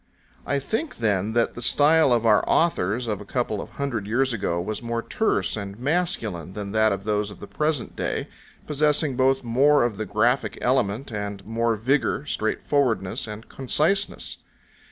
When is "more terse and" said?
4.81-5.77